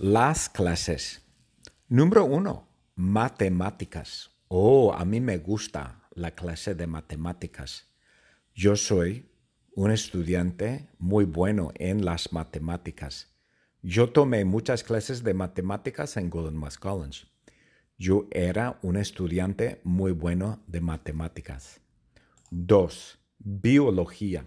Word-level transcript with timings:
Las 0.00 0.48
clases. 0.48 1.26
Número 1.88 2.24
uno, 2.24 2.68
matemáticas. 2.94 4.30
Oh, 4.46 4.92
a 4.92 5.04
mí 5.04 5.20
me 5.20 5.38
gusta 5.38 6.08
la 6.14 6.30
clase 6.30 6.76
de 6.76 6.86
matemáticas. 6.86 7.88
Yo 8.54 8.76
soy 8.76 9.28
un 9.74 9.90
estudiante 9.90 10.88
muy 11.00 11.24
bueno 11.24 11.72
en 11.74 12.04
las 12.04 12.32
matemáticas. 12.32 13.34
Yo 13.82 14.10
tomé 14.10 14.44
muchas 14.44 14.84
clases 14.84 15.24
de 15.24 15.34
matemáticas 15.34 16.16
en 16.16 16.30
Golden 16.30 16.62
West 16.62 16.78
College. 16.78 17.26
Yo 17.98 18.28
era 18.30 18.78
un 18.82 18.98
estudiante 18.98 19.80
muy 19.82 20.12
bueno 20.12 20.62
de 20.68 20.80
matemáticas. 20.80 21.80
Dos, 22.52 23.18
biología. 23.40 24.46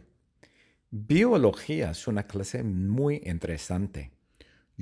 Biología 0.91 1.91
es 1.91 2.07
una 2.07 2.23
clase 2.23 2.63
muy 2.63 3.21
interesante. 3.25 4.13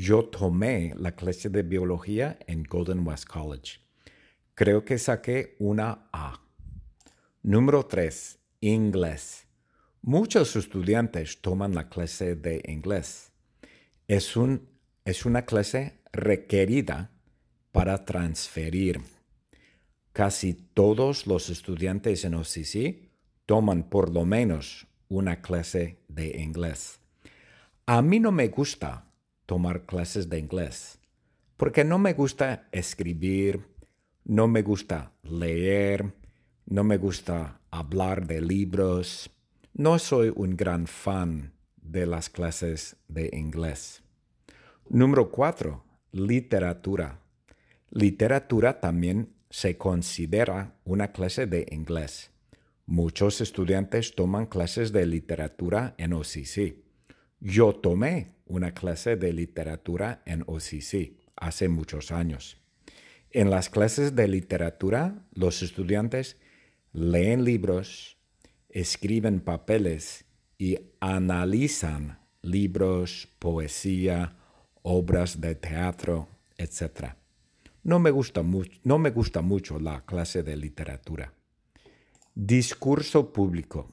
Yo 0.02 0.23
tomé 0.23 0.93
la 0.95 1.11
clase 1.11 1.50
de 1.50 1.61
biología 1.61 2.39
en 2.47 2.64
Golden 2.64 3.05
West 3.05 3.25
College. 3.25 3.82
Creo 4.56 4.86
que 4.86 4.97
saqué 4.97 5.57
una 5.60 6.07
A. 6.14 6.42
Número 7.43 7.86
3. 7.86 8.39
Inglés. 8.61 9.46
Muchos 10.01 10.56
estudiantes 10.56 11.42
toman 11.42 11.75
la 11.75 11.89
clase 11.89 12.37
de 12.37 12.64
inglés. 12.70 13.33
Es, 14.07 14.37
un, 14.37 14.70
es 15.04 15.25
una 15.25 15.42
clase 15.46 16.00
requerida 16.14 17.11
para 17.73 18.06
transferir. 18.06 19.01
Casi 20.14 20.54
todos 20.54 21.28
los 21.28 21.50
estudiantes 21.50 22.23
en 22.23 22.36
OCC 22.36 23.11
toman 23.45 23.89
por 23.89 24.14
lo 24.14 24.23
menos 24.23 24.87
una 25.09 25.42
clase 25.42 26.00
de 26.07 26.39
inglés. 26.39 27.01
A 27.86 28.01
mí 28.01 28.21
no 28.21 28.31
me 28.31 28.47
gusta 28.47 29.08
tomar 29.49 29.77
clases 29.91 30.29
de 30.29 30.37
inglés 30.37 30.99
porque 31.59 31.83
no 31.83 31.99
me 31.99 32.13
gusta 32.13 32.69
escribir, 32.71 33.66
no 34.23 34.47
me 34.47 34.61
gusta 34.61 35.11
leer, 35.23 36.14
no 36.66 36.86
me 36.86 36.95
gusta 36.95 37.59
hablar 37.69 38.25
de 38.25 38.39
libros. 38.39 39.30
No 39.73 40.00
soy 40.00 40.31
un 40.33 40.56
gran 40.56 40.88
fan 40.88 41.52
de 41.75 42.06
las 42.06 42.30
clases 42.30 42.95
de 43.09 43.30
inglés. 43.33 44.02
Número 44.88 45.30
cuatro, 45.30 45.84
literatura. 46.13 47.19
Literatura 47.91 48.80
también 48.80 49.34
se 49.50 49.78
considera 49.78 50.78
una 50.86 51.11
clase 51.11 51.45
de 51.45 51.67
inglés. 51.72 52.31
Muchos 52.86 53.41
estudiantes 53.41 54.16
toman 54.16 54.45
clases 54.45 54.94
de 54.94 55.06
literatura 55.06 55.94
en 55.97 56.13
OCC. 56.13 56.86
Yo 57.41 57.75
tomé 57.75 58.39
una 58.50 58.73
clase 58.73 59.16
de 59.16 59.31
literatura 59.31 60.22
en 60.25 60.44
OCC 60.45 61.14
hace 61.38 61.69
muchos 61.69 62.11
años. 62.11 62.58
En 63.31 63.50
las 63.50 63.69
clases 63.69 64.16
de 64.16 64.28
literatura, 64.28 65.23
los 65.33 65.61
estudiantes 65.61 66.38
leen 66.91 67.44
libros, 67.45 68.17
escriben 68.69 69.39
papeles 69.39 70.25
y 70.58 70.80
analizan 71.00 72.19
libros, 72.41 73.30
poesía, 73.38 74.36
obras 74.81 75.39
de 75.39 75.56
teatro, 75.56 76.28
etc. 76.58 77.13
No 77.84 78.00
me 78.00 78.09
gusta, 78.09 78.44
no 78.84 78.97
me 78.97 79.11
gusta 79.11 79.41
mucho 79.41 79.80
la 79.80 80.06
clase 80.06 80.41
de 80.41 80.58
literatura. 80.58 81.34
Discurso 82.34 83.31
público. 83.31 83.91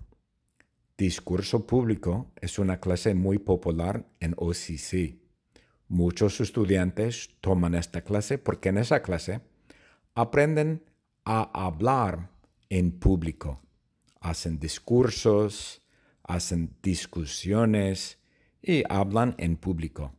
Discurso 0.99 1.67
público 1.67 2.33
es 2.41 2.59
una 2.59 2.81
clase 2.81 3.15
muy 3.15 3.39
popular 3.39 4.07
en 4.19 4.35
OCC. 4.39 5.19
Muchos 5.89 6.41
estudiantes 6.41 7.29
toman 7.43 7.75
esta 7.75 8.01
clase 8.01 8.39
porque 8.39 8.71
en 8.71 8.79
esa 8.79 9.03
clase 9.03 9.43
aprenden 10.15 10.83
a 11.27 11.43
hablar 11.53 12.31
en 12.71 12.93
público. 12.93 13.61
Hacen 14.21 14.59
discursos, 14.59 15.83
hacen 16.23 16.75
discusiones 16.83 18.19
y 18.63 18.83
hablan 18.89 19.35
en 19.37 19.59
público. 19.59 20.15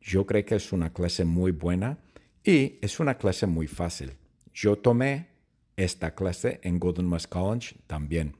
Yo 0.00 0.26
creo 0.26 0.44
que 0.44 0.56
es 0.56 0.72
una 0.72 0.92
clase 0.92 1.24
muy 1.24 1.52
buena 1.52 1.98
y 2.42 2.80
es 2.82 2.98
una 2.98 3.16
clase 3.16 3.46
muy 3.46 3.68
fácil. 3.68 4.14
Yo 4.52 4.76
tomé 4.76 5.28
esta 5.76 6.16
clase 6.16 6.58
en 6.64 6.80
Golden 6.80 7.12
West 7.12 7.28
College 7.28 7.76
también. 7.86 8.39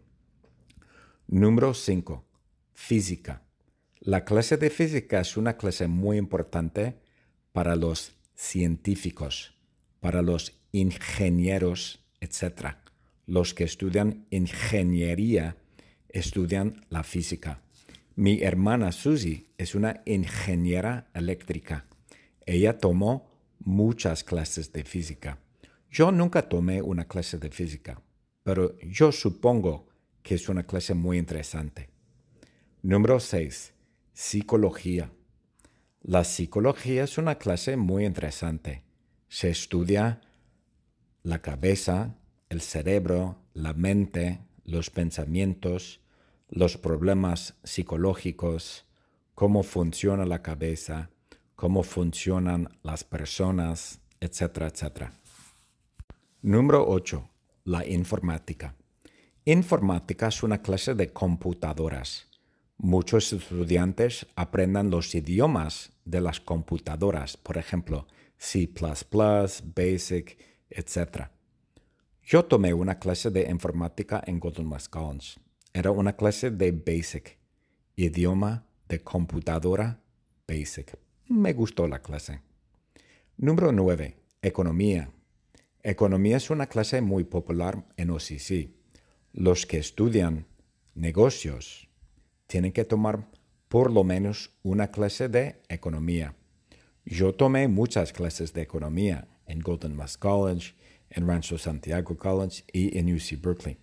Número 1.33 1.75
5. 1.75 2.25
Física. 2.73 3.45
La 4.01 4.25
clase 4.25 4.57
de 4.57 4.69
física 4.69 5.21
es 5.21 5.37
una 5.37 5.57
clase 5.57 5.87
muy 5.87 6.17
importante 6.17 6.99
para 7.53 7.77
los 7.77 8.17
científicos, 8.35 9.55
para 10.01 10.23
los 10.23 10.59
ingenieros, 10.73 12.05
etc. 12.21 12.79
Los 13.27 13.55
que 13.55 13.63
estudian 13.63 14.27
ingeniería 14.31 15.57
estudian 16.09 16.85
la 16.89 17.05
física. 17.05 17.63
Mi 18.17 18.43
hermana 18.43 18.91
Susie 18.91 19.47
es 19.57 19.77
una 19.77 20.03
ingeniera 20.07 21.13
eléctrica. 21.15 21.87
Ella 22.45 22.77
tomó 22.77 23.31
muchas 23.61 24.25
clases 24.25 24.73
de 24.73 24.83
física. 24.83 25.39
Yo 25.93 26.11
nunca 26.11 26.49
tomé 26.49 26.83
una 26.83 27.07
clase 27.07 27.39
de 27.39 27.51
física, 27.51 28.03
pero 28.43 28.77
yo 28.81 29.13
supongo 29.13 29.90
que 30.23 30.35
es 30.35 30.49
una 30.49 30.65
clase 30.65 30.95
muy 30.95 31.19
interesante. 31.19 31.89
Número 32.83 33.21
6. 33.21 33.73
Psicología. 34.13 35.11
La 36.03 36.25
psicología 36.25 37.05
es 37.05 37.19
una 37.19 37.37
clase 37.37 37.77
muy 37.77 38.07
interesante. 38.07 38.83
Se 39.29 39.51
estudia 39.51 40.21
la 41.23 41.43
cabeza, 41.43 42.17
el 42.49 42.61
cerebro, 42.61 43.37
la 43.55 43.75
mente, 43.75 44.41
los 44.65 44.91
pensamientos, 44.91 46.01
los 46.49 46.77
problemas 46.79 47.55
psicológicos, 47.63 48.87
cómo 49.35 49.63
funciona 49.63 50.25
la 50.25 50.43
cabeza, 50.43 51.11
cómo 51.55 51.83
funcionan 51.83 52.69
las 52.83 53.05
personas, 53.05 54.01
etcétera, 54.21 54.69
etcétera. 54.69 55.13
Número 56.43 56.89
8. 56.89 57.29
La 57.65 57.87
informática. 57.87 58.75
Informática 59.47 60.29
es 60.29 60.43
una 60.43 60.61
clase 60.61 60.95
de 60.95 61.15
computadoras. 61.15 62.29
Muchos 62.77 63.33
estudiantes 63.33 64.27
aprenden 64.37 64.91
los 64.91 65.15
idiomas 65.15 65.93
de 66.05 66.21
las 66.21 66.41
computadoras, 66.41 67.39
por 67.39 67.57
ejemplo, 67.57 68.07
C++, 68.37 68.69
Basic, 69.75 70.39
etc. 70.69 71.29
Yo 72.23 72.45
tomé 72.45 72.75
una 72.75 72.99
clase 72.99 73.31
de 73.31 73.49
informática 73.51 74.23
en 74.27 74.41
Golden 74.41 74.71
West. 74.71 74.95
Era 75.73 75.91
una 75.91 76.17
clase 76.17 76.51
de 76.51 76.73
Basic, 76.73 77.39
idioma 77.97 78.67
de 78.89 79.03
computadora 79.03 80.03
Basic. 80.47 80.99
Me 81.29 81.55
gustó 81.55 81.89
la 81.89 82.03
clase. 82.03 82.43
Número 83.39 83.73
9. 83.73 84.17
Economía. 84.43 85.11
Economía 85.83 86.37
es 86.37 86.51
una 86.51 86.67
clase 86.67 87.01
muy 87.01 87.25
popular 87.25 87.87
en 87.97 88.11
OCC. 88.11 88.80
Los 89.33 89.65
que 89.65 89.79
estudian 89.79 90.47
negocios 90.95 91.89
tienen 92.49 92.73
que 92.73 92.85
tomar 92.85 93.29
por 93.69 93.93
lo 93.93 94.03
menos 94.03 94.51
una 94.65 94.89
clase 94.91 95.29
de 95.29 95.63
economía. 95.69 96.35
Yo 97.05 97.33
tomé 97.35 97.69
muchas 97.69 98.13
clases 98.13 98.53
de 98.53 98.63
economía 98.63 99.29
en 99.47 99.61
Golden 99.61 99.97
West 99.97 100.19
College, 100.19 100.75
en 101.11 101.29
Rancho 101.29 101.59
Santiago 101.59 102.17
College 102.17 102.65
y 102.73 102.99
en 102.99 103.15
UC 103.15 103.41
Berkeley. 103.41 103.79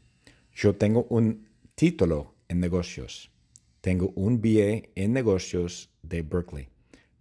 Yo 0.53 0.75
tengo 0.75 1.07
un 1.09 1.47
título 1.75 2.35
en 2.49 2.59
negocios. 2.59 3.31
Tengo 3.79 4.11
un 4.15 4.41
BA 4.41 4.89
en 4.95 5.13
negocios 5.13 5.89
de 6.01 6.23
Berkeley, 6.23 6.67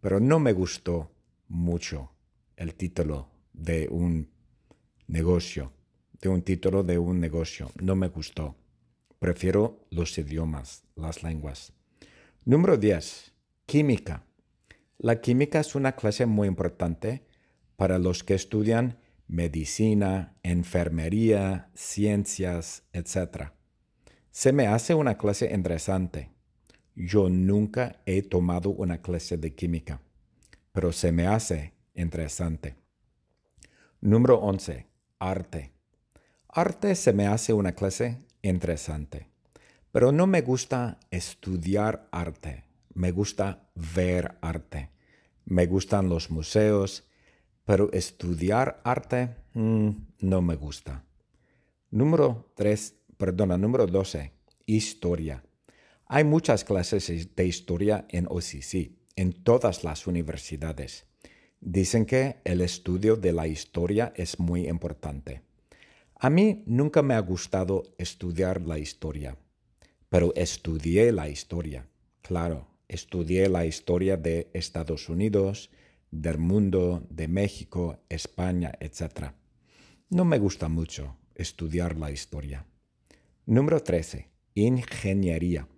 pero 0.01 0.19
no 0.19 0.41
me 0.41 0.53
gustó 0.53 1.13
mucho 1.47 2.11
el 2.57 2.75
título 2.75 3.29
de 3.53 3.87
un 3.89 4.29
negocio, 5.07 5.72
de 6.21 6.28
un 6.28 6.42
título 6.42 6.83
de 6.83 6.98
un 6.98 7.21
negocio. 7.21 7.71
No 7.80 7.97
me 7.97 8.09
gustó. 8.09 8.57
Prefiero 9.18 9.86
los 9.91 10.16
idiomas, 10.18 10.84
las 10.95 11.22
lenguas. 11.22 11.72
Número 12.45 12.77
10. 12.77 13.33
Química. 13.66 14.24
La 14.98 15.21
química 15.21 15.60
es 15.60 15.74
una 15.74 15.92
clase 15.92 16.27
muy 16.27 16.48
importante 16.48 17.27
para 17.77 17.98
los 17.98 18.24
que 18.24 18.34
estudian 18.34 18.98
medicina, 19.28 20.36
enfermería, 20.42 21.71
ciencias, 21.74 22.84
etc. 22.92 23.51
Se 24.30 24.53
me 24.53 24.66
hace 24.66 24.95
una 24.95 25.19
clase 25.19 25.53
interesante. 25.53 26.30
Yo 26.95 27.28
nunca 27.28 28.01
he 28.07 28.22
tomado 28.22 28.71
una 28.71 29.03
clase 29.03 29.36
de 29.36 29.54
química, 29.54 30.01
pero 30.72 30.92
se 30.92 31.12
me 31.12 31.27
hace 31.27 31.74
interesante. 31.95 32.77
Número 34.01 34.39
11 34.39 34.86
arte. 35.19 35.72
Arte 36.59 36.95
se 36.95 37.13
me 37.13 37.27
hace 37.27 37.53
una 37.53 37.73
clase 37.73 38.17
interesante, 38.41 39.29
pero 39.93 40.11
no 40.11 40.27
me 40.27 40.41
gusta 40.41 40.99
estudiar 41.11 42.09
arte, 42.11 42.65
me 42.95 43.11
gusta 43.11 43.69
ver 43.75 44.39
arte. 44.41 44.89
Me 45.45 45.67
gustan 45.67 46.09
los 46.09 46.31
museos, 46.31 47.05
pero 47.67 47.93
estudiar 47.93 48.81
arte 48.85 49.37
mm, 49.53 49.91
no 50.21 50.41
me 50.41 50.57
gusta. 50.57 51.05
Número 51.91 52.51
3, 52.57 52.95
perdona, 53.19 53.59
número 53.59 53.87
12, 53.87 54.33
historia. 54.65 55.45
Hay 56.07 56.25
muchas 56.25 56.65
clases 56.65 57.37
de 57.37 57.47
historia 57.47 58.07
en 58.09 58.29
OCC, 58.31 58.93
en 59.15 59.35
todas 59.45 59.85
las 59.85 60.07
universidades. 60.07 61.05
Dicen 61.61 62.07
que 62.07 62.39
el 62.45 62.63
estudio 62.63 63.17
de 63.17 63.33
la 63.33 63.47
historia 63.47 64.15
es 64.17 64.41
muy 64.41 64.67
importante. 64.67 65.43
A 66.18 66.30
mí 66.30 66.63
nunca 66.66 67.03
me 67.03 67.13
ha 67.13 67.21
gustado 67.21 67.83
estudiar 67.98 68.63
la 68.63 68.78
historia, 68.78 69.36
pero 70.09 70.33
estudié 70.34 71.13
la 71.13 71.28
historia. 71.28 71.89
Claro, 72.22 72.68
estudié 72.89 73.51
la 73.51 73.66
historia 73.66 74.16
de 74.16 74.51
Estados 74.54 75.10
Unidos, 75.10 75.71
del 76.10 76.39
mundo, 76.39 77.07
de 77.10 77.28
México, 77.28 77.98
España, 78.09 78.72
etc. 78.80 79.33
No 80.09 80.24
me 80.24 80.39
gusta 80.39 80.68
mucho 80.68 81.18
estudiar 81.34 81.98
la 81.98 82.10
historia. 82.10 82.65
Número 83.45 83.83
13. 83.83 84.30
Ingeniería. 84.54 85.69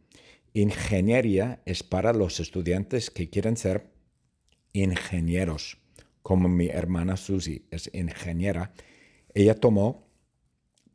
Ingeniería 0.55 1.63
es 1.67 1.83
para 1.83 2.13
los 2.13 2.39
estudiantes 2.39 3.11
que 3.11 3.29
quieren 3.29 3.57
ser 3.57 3.91
ingenieros. 4.73 5.79
Como 6.23 6.49
mi 6.49 6.69
hermana 6.69 7.17
Susie 7.17 7.65
es 7.73 7.91
ingeniera, 7.93 8.73
ella 9.35 9.57
tomó 9.57 10.08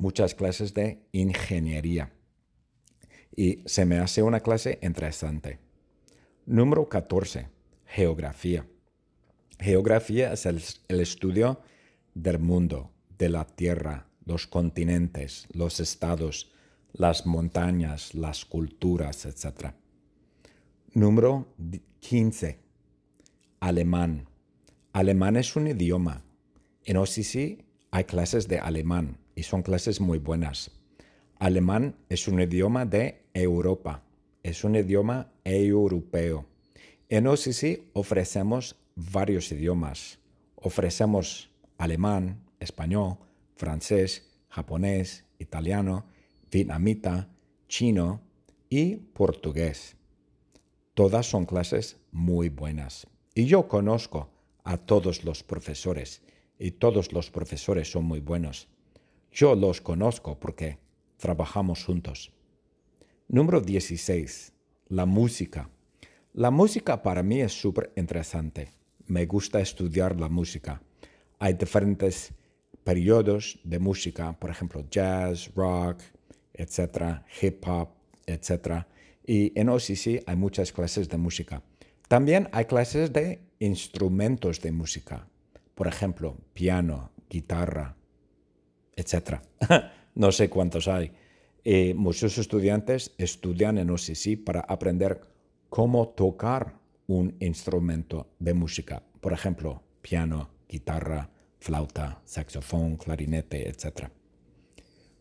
muchas 0.03 0.35
clases 0.35 0.73
de 0.73 0.99
ingeniería 1.13 2.11
y 3.33 3.63
se 3.65 3.85
me 3.85 3.99
hace 3.99 4.21
una 4.21 4.41
clase 4.41 4.77
interesante. 4.81 5.59
Número 6.45 6.89
14. 6.89 7.47
Geografía. 7.85 8.67
Geografía 9.59 10.33
es 10.33 10.45
el, 10.45 10.99
estudio 10.99 11.61
del 12.13 12.39
mundo, 12.39 12.91
de 13.17 13.29
la 13.29 13.45
Tierra, 13.45 14.09
los 14.25 14.45
continentes, 14.45 15.47
los 15.53 15.79
estados, 15.79 16.51
las 16.91 17.25
montañas, 17.25 18.13
las 18.13 18.43
culturas, 18.43 19.25
etc. 19.25 19.73
Número 20.93 21.47
15. 22.01 22.59
Alemán. 23.61 24.27
Alemán 24.91 25.37
es 25.37 25.55
un 25.55 25.67
idioma. 25.67 26.25
En 26.83 26.97
OCC 26.97 27.63
hay 27.89 28.03
clases 28.03 28.49
de 28.49 28.59
alemán 28.59 29.22
y 29.35 29.43
son 29.43 29.61
clases 29.61 29.99
muy 29.99 30.19
buenas. 30.19 30.71
Alemán 31.39 31.95
es 32.09 32.27
un 32.27 32.39
idioma 32.39 32.85
de 32.85 33.25
Europa, 33.33 34.03
es 34.43 34.63
un 34.63 34.75
idioma 34.75 35.31
europeo. 35.43 36.45
En 37.09 37.27
OCC 37.27 37.81
ofrecemos 37.93 38.75
varios 38.95 39.51
idiomas. 39.51 40.19
Ofrecemos 40.55 41.51
alemán, 41.77 42.43
español, 42.59 43.17
francés, 43.55 44.31
japonés, 44.49 45.25
italiano, 45.39 46.05
vietnamita, 46.51 47.29
chino 47.67 48.21
y 48.69 48.95
portugués. 48.95 49.95
Todas 50.93 51.25
son 51.25 51.45
clases 51.45 51.97
muy 52.11 52.49
buenas. 52.49 53.07
Y 53.35 53.45
yo 53.45 53.67
conozco 53.67 54.29
a 54.63 54.77
todos 54.77 55.25
los 55.25 55.43
profesores 55.43 56.21
y 56.59 56.71
todos 56.71 57.11
los 57.13 57.31
profesores 57.31 57.91
son 57.91 58.05
muy 58.05 58.19
buenos. 58.19 58.67
Yo 59.33 59.55
los 59.55 59.81
conozco 59.81 60.39
porque 60.39 60.77
trabajamos 61.17 61.83
juntos. 61.83 62.31
Número 63.27 63.61
16. 63.61 64.53
La 64.89 65.07
música. 65.07 65.71
La 66.33 66.51
música 66.51 67.01
para 67.01 67.23
mí 67.23 67.41
es 67.41 67.51
súper 67.51 67.91
interesante. 67.95 68.69
Me 69.07 69.25
gusta 69.25 69.59
estudiar 69.59 70.19
la 70.19 70.29
música. 70.29 70.83
Hay 71.39 71.55
diferentes 71.55 72.31
periodos 72.83 73.59
de 73.63 73.79
música, 73.79 74.37
por 74.39 74.51
ejemplo, 74.51 74.85
jazz, 74.91 75.51
rock, 75.55 76.03
etcétera, 76.53 77.25
hip 77.41 77.67
hop, 77.67 77.89
etcétera. 78.27 78.87
Y 79.25 79.51
en 79.59 79.69
OCC 79.69 80.21
hay 80.27 80.35
muchas 80.35 80.71
clases 80.71 81.09
de 81.09 81.17
música. 81.17 81.63
También 82.07 82.49
hay 82.51 82.65
clases 82.65 83.11
de 83.11 83.41
instrumentos 83.57 84.61
de 84.61 84.71
música, 84.71 85.27
por 85.73 85.87
ejemplo, 85.87 86.37
piano, 86.53 87.11
guitarra, 87.27 87.97
etc. 88.95 89.41
no 90.15 90.31
sé 90.31 90.49
cuántos 90.49 90.87
hay. 90.87 91.11
Eh, 91.63 91.93
muchos 91.93 92.37
estudiantes 92.37 93.13
estudian 93.17 93.77
en 93.77 93.89
OCC 93.89 94.43
para 94.43 94.61
aprender 94.61 95.21
cómo 95.69 96.09
tocar 96.09 96.79
un 97.07 97.35
instrumento 97.39 98.27
de 98.39 98.53
música, 98.53 99.03
por 99.21 99.33
ejemplo, 99.33 99.81
piano, 100.01 100.49
guitarra, 100.67 101.29
flauta, 101.59 102.21
saxofón, 102.25 102.97
clarinete, 102.97 103.69
etc. 103.69 104.09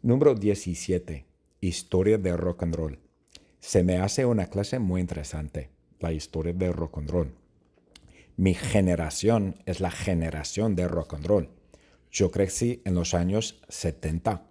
Número 0.03 0.35
17. 0.35 1.27
Historia 1.61 2.19
del 2.19 2.39
rock 2.39 2.65
and 2.65 2.75
roll. 2.75 2.99
Se 3.61 3.85
me 3.85 3.99
hace 3.99 4.27
una 4.27 4.47
clase 4.47 4.81
muy 4.81 5.01
interesante, 5.01 5.71
la 6.01 6.13
historia 6.13 6.53
del 6.53 6.73
rock 6.73 6.99
and 6.99 7.11
roll. 7.11 7.35
Mi 8.37 8.55
generación 8.55 9.63
es 9.67 9.79
la 9.79 9.93
generación 9.93 10.75
de 10.75 10.89
rock 10.89 11.15
and 11.15 11.27
roll. 11.27 11.49
Yo 12.13 12.31
crecí 12.31 12.83
en 12.85 12.95
los 12.95 13.15
años 13.15 13.63
70. 13.71 14.47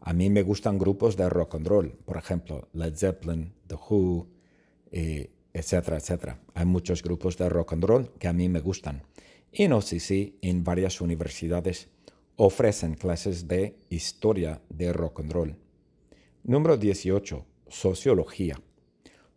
A 0.00 0.12
mí 0.12 0.28
me 0.28 0.42
gustan 0.42 0.76
grupos 0.76 1.16
de 1.16 1.28
rock 1.28 1.54
and 1.54 1.68
roll, 1.68 1.92
por 2.04 2.16
ejemplo, 2.16 2.68
Led 2.72 2.96
Zeppelin, 2.96 3.54
The 3.68 3.76
Who, 3.76 4.26
eh, 4.90 5.30
etcétera, 5.52 5.98
etcétera. 5.98 6.40
Hay 6.54 6.66
muchos 6.66 7.04
grupos 7.04 7.36
de 7.36 7.48
rock 7.48 7.74
and 7.74 7.84
roll 7.84 8.10
que 8.18 8.26
a 8.26 8.32
mí 8.32 8.48
me 8.48 8.58
gustan. 8.58 9.04
Sé 9.52 10.00
si 10.00 10.36
en 10.42 10.64
varias 10.64 11.00
universidades 11.00 11.88
ofrecen 12.34 12.94
clases 12.94 13.46
de 13.46 13.78
historia 13.88 14.60
de 14.68 14.92
rock 14.92 15.20
and 15.20 15.32
roll. 15.32 15.56
Número 16.42 16.76
18. 16.76 17.46
Sociología. 17.68 18.60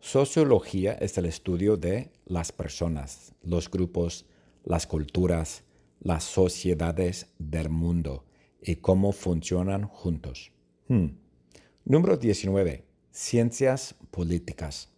Sociología 0.00 0.94
es 0.94 1.16
el 1.18 1.26
estudio 1.26 1.76
de 1.76 2.10
las 2.26 2.50
personas, 2.50 3.32
los 3.42 3.70
grupos, 3.70 4.26
las 4.64 4.86
culturas, 4.86 5.62
las 6.00 6.24
sociedades 6.24 7.28
del 7.38 7.68
mundo 7.68 8.24
y 8.62 8.76
cómo 8.76 9.12
funcionan 9.12 9.86
juntos. 9.86 10.52
Hmm. 10.88 11.08
Número 11.84 12.16
19. 12.16 12.84
Ciencias 13.10 13.94
políticas. 14.10 14.88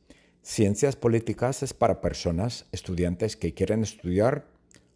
Ciencias 0.42 0.96
políticas 0.96 1.62
es 1.62 1.72
para 1.72 2.00
personas, 2.00 2.66
estudiantes 2.72 3.36
que 3.36 3.54
quieren 3.54 3.82
estudiar 3.82 4.46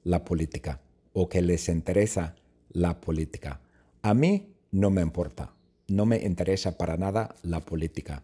la 0.02 0.24
política 0.24 0.80
o 1.12 1.28
que 1.28 1.42
les 1.42 1.68
interesa 1.68 2.36
la 2.70 3.00
política. 3.00 3.60
A 4.02 4.14
mí 4.14 4.54
no 4.70 4.90
me 4.90 5.02
importa, 5.02 5.54
no 5.88 6.04
me 6.04 6.18
interesa 6.18 6.76
para 6.76 6.96
nada 6.96 7.34
la 7.42 7.60
política. 7.60 8.22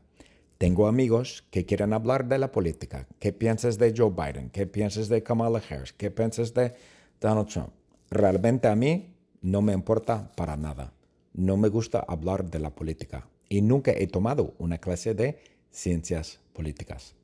Tengo 0.58 0.86
amigos 0.86 1.44
que 1.50 1.64
quieren 1.64 1.92
hablar 1.92 2.28
de 2.28 2.38
la 2.38 2.52
política. 2.52 3.08
¿Qué 3.18 3.32
piensas 3.32 3.78
de 3.78 3.94
Joe 3.96 4.10
Biden? 4.10 4.50
¿Qué 4.50 4.66
piensas 4.66 5.08
de 5.08 5.22
Kamala 5.22 5.62
Harris? 5.68 5.92
¿Qué 5.92 6.10
piensas 6.10 6.54
de 6.54 6.72
Donald 7.22 7.48
Trump? 7.48 7.70
Realmente 8.10 8.68
a 8.68 8.76
mí 8.76 9.14
no 9.40 9.62
me 9.62 9.72
importa 9.72 10.30
para 10.36 10.56
nada. 10.56 10.92
No 11.32 11.56
me 11.56 11.68
gusta 11.68 12.04
hablar 12.06 12.50
de 12.50 12.58
la 12.58 12.74
política 12.74 13.26
y 13.48 13.62
nunca 13.62 13.92
he 13.92 14.06
tomado 14.06 14.54
una 14.58 14.76
clase 14.78 15.14
de 15.14 15.38
ciencias 15.70 16.40
políticas. 16.52 17.14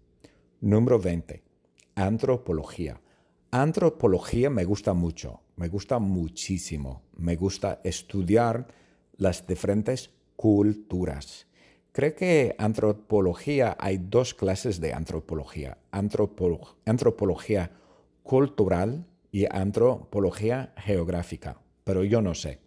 Número 0.62 0.98
20. 0.98 1.42
Antropología. 1.96 3.00
Antropología 3.50 4.48
me 4.48 4.64
gusta 4.64 4.94
mucho, 4.94 5.40
me 5.56 5.68
gusta 5.68 5.98
muchísimo. 5.98 7.02
Me 7.16 7.36
gusta 7.36 7.80
estudiar 7.84 8.68
las 9.16 9.46
diferentes 9.46 10.10
culturas 10.36 11.48
Creo 11.98 12.14
que 12.14 12.54
antropología, 12.58 13.76
hay 13.80 13.98
dos 13.98 14.32
clases 14.32 14.80
de 14.80 14.92
antropología, 14.92 15.78
antropología 15.90 17.72
cultural 18.22 19.04
y 19.30 19.46
antropología 19.50 20.72
geográfica, 20.76 21.60
pero 21.84 22.04
yo 22.04 22.22
no 22.22 22.34
sé. 22.34 22.60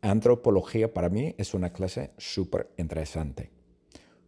Antropología 0.00 0.92
para 0.92 1.08
mí 1.08 1.34
es 1.38 1.54
una 1.54 1.72
clase 1.72 2.10
súper 2.18 2.70
interesante. 2.76 3.50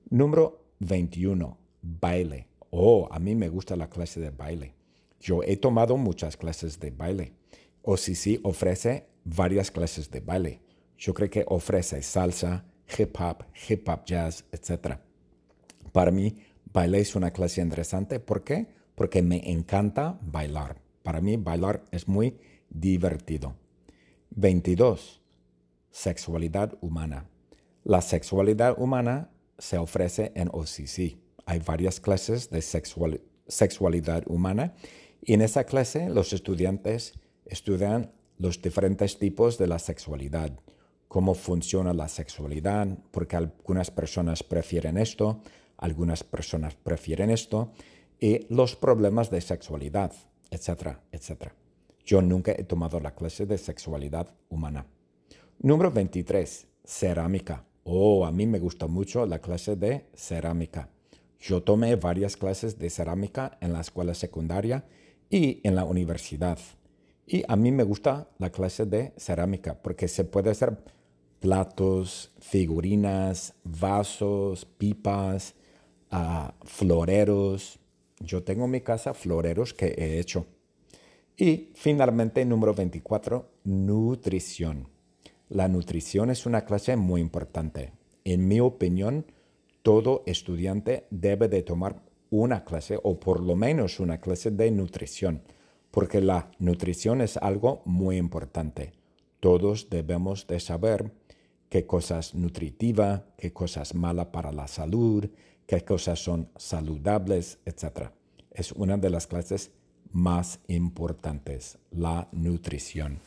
Número 0.09 0.65
21, 0.81 1.59
baile. 1.83 2.49
Oh, 2.71 3.09
a 3.11 3.19
mí 3.19 3.35
me 3.35 3.49
gusta 3.49 3.77
la 3.77 3.91
clase 3.91 4.21
de 4.21 4.31
baile. 4.31 4.75
Yo 5.21 5.43
he 5.43 5.57
tomado 5.57 5.97
muchas 5.97 6.37
clases 6.37 6.79
de 6.81 6.91
baile. 6.91 7.33
O 7.83 7.97
si 7.97 8.15
sí, 8.15 8.41
ofrece 8.43 9.09
varias 9.25 9.71
clases 9.71 10.11
de 10.11 10.21
baile. 10.21 10.61
Yo 10.97 11.13
creo 11.13 11.29
que 11.29 11.45
ofrece 11.47 12.03
salsa, 12.03 12.65
hip 12.99 13.15
hop, 13.21 13.45
hip 13.69 13.89
hop 13.89 14.05
jazz, 14.05 14.45
etc. 14.53 14.99
Para 15.93 16.11
mí, 16.11 16.37
baile 16.73 17.01
es 17.01 17.15
una 17.17 17.31
clase 17.33 17.61
interesante. 17.61 18.21
¿Por 18.21 18.45
qué? 18.45 18.67
Porque 18.95 19.23
me 19.23 19.51
encanta 19.51 20.19
bailar. 20.23 20.86
Para 21.07 21.21
mí, 21.21 21.37
bailar 21.37 21.85
es 21.93 22.09
muy 22.09 22.37
divertido. 22.69 23.55
22. 24.31 25.23
Sexualidad 25.89 26.77
humana. 26.81 27.29
La 27.85 28.01
sexualidad 28.01 28.75
humana 28.77 29.31
se 29.57 29.79
ofrece 29.79 30.33
en 30.35 30.49
OCC. 30.49 31.17
Hay 31.45 31.61
varias 31.61 32.01
clases 32.01 32.51
de 32.51 32.61
sexualidad 33.47 34.25
humana 34.27 34.75
Y 35.23 35.35
en 35.35 35.43
esa 35.43 35.63
clase 35.63 36.11
los 36.11 36.33
estudiantes 36.33 37.13
estudian 37.45 38.11
los 38.39 38.61
diferentes 38.61 39.17
tipos 39.21 39.59
de 39.59 39.69
la 39.69 39.79
sexualidad, 39.79 40.59
cómo 41.07 41.35
funciona 41.35 41.95
la 41.95 42.09
sexualidad, 42.09 42.99
porque 43.13 43.37
algunas 43.37 43.93
personas 43.93 44.43
prefieren 44.43 44.99
esto, 44.99 45.41
algunas 45.77 46.25
personas 46.25 46.75
prefieren 46.75 47.31
esto, 47.31 47.71
y 48.19 48.53
los 48.53 48.75
problemas 48.75 49.31
de 49.31 49.41
sexualidad, 49.41 50.13
etcétera, 50.51 51.03
etcétera. 51.13 51.55
Yo 52.05 52.23
nunca 52.23 52.53
he 52.53 52.65
tomado 52.65 53.01
la 53.01 53.15
clase 53.15 53.47
de 53.47 53.59
sexualidad 53.59 54.33
humana. 54.49 54.87
Número 55.59 55.91
23, 55.91 56.67
cerámica. 56.85 57.65
Oh, 57.85 58.27
a 58.27 58.33
mí 58.33 58.47
me 58.47 58.59
gusta 58.59 58.87
mucho 58.87 59.27
la 59.27 59.41
clase 59.41 59.77
de 59.77 60.07
cerámica. 60.15 60.89
Yo 61.41 61.63
tomé 61.63 61.97
varias 61.97 62.37
clases 62.37 62.79
de 62.79 62.91
cerámica 62.91 63.59
en 63.61 63.73
la 63.73 63.81
escuela 63.81 64.15
secundaria 64.15 64.85
y 65.31 65.61
en 65.67 65.75
la 65.75 65.85
universidad. 65.85 66.59
Y 67.27 67.43
a 67.49 67.57
mí 67.57 67.73
me 67.73 67.83
gusta 67.83 68.29
la 68.39 68.51
clase 68.51 68.87
de 68.87 69.13
cerámica 69.17 69.81
porque 69.83 70.09
se 70.09 70.25
puede 70.25 70.51
hacer 70.51 70.79
platos, 71.41 72.33
figurinas, 72.39 73.55
vasos, 73.65 74.65
pipas, 74.65 75.55
uh, 76.13 76.51
floreros. 76.65 77.79
Yo 78.21 78.43
tengo 78.43 78.65
en 78.65 78.71
mi 78.71 78.81
casa 78.81 79.15
floreros 79.15 79.75
que 79.75 79.95
he 79.97 80.19
hecho. 80.19 80.47
Y 81.37 81.71
finalmente, 81.75 82.45
número 82.45 82.75
24, 82.75 83.51
nutrición. 83.65 84.89
La 85.49 85.69
nutrición 85.69 86.31
es 86.31 86.47
una 86.47 86.65
clase 86.65 86.97
muy 86.97 87.21
importante. 87.21 87.93
En 88.25 88.49
mi 88.49 88.59
opinión, 88.59 89.27
todo 89.83 90.23
estudiante 90.27 91.07
debe 91.11 91.49
de 91.49 91.63
tomar 91.63 92.03
una 92.31 92.65
clase 92.65 92.99
o 93.03 93.21
por 93.21 93.41
lo 93.41 93.55
menos 93.55 94.01
una 94.01 94.19
clase 94.19 94.51
de 94.51 94.71
nutrición, 94.71 95.43
porque 95.91 96.21
la 96.21 96.51
nutrición 96.59 97.21
es 97.21 97.37
algo 97.37 97.83
muy 97.85 98.17
importante. 98.17 98.93
Todos 99.41 99.91
debemos 99.91 100.47
de 100.47 100.59
saber 100.59 101.13
qué 101.69 101.87
cosas 101.87 102.35
nutritivas, 102.35 103.23
qué 103.37 103.53
cosas 103.53 103.95
malas 103.95 104.27
para 104.27 104.51
la 104.53 104.67
salud, 104.67 105.29
qué 105.67 105.85
cosas 105.85 106.19
son 106.19 106.51
saludables, 106.57 107.59
etc. 107.65 108.11
Es 108.51 108.73
una 108.73 108.97
de 108.97 109.11
las 109.11 109.27
clases 109.27 109.71
más 110.13 110.61
importantes, 110.69 111.79
la 111.91 112.29
nutrición. 112.33 113.21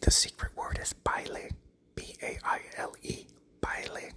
The 0.00 0.10
secret 0.10 0.52
word 0.56 0.78
is 0.82 0.94
baile, 1.04 1.50
B-A-I-L-E, 1.94 3.26
baile. 3.60 4.14